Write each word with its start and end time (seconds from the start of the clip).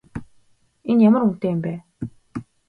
Энэ 0.89 1.03
ямар 1.07 1.23
үнэтэй 1.25 1.49
юм 1.53 1.59
бэ? 1.63 1.73